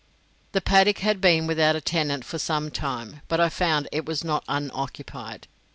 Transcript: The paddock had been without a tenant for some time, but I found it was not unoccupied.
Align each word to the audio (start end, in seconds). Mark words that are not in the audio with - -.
The 0.53 0.61
paddock 0.61 0.97
had 0.97 1.21
been 1.21 1.45
without 1.45 1.75
a 1.75 1.79
tenant 1.79 2.25
for 2.25 2.39
some 2.39 2.71
time, 2.71 3.21
but 3.27 3.39
I 3.39 3.49
found 3.49 3.87
it 3.91 4.03
was 4.03 4.23
not 4.23 4.43
unoccupied. 4.47 5.45